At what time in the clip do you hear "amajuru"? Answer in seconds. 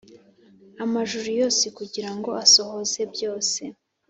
0.83-1.27